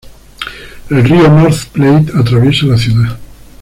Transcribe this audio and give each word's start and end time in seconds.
El 0.89 1.03
río 1.07 1.29
North 1.29 1.67
Platte 1.73 2.11
atraviesa 2.19 2.65
la 2.65 2.75
ciudad. 2.79 3.19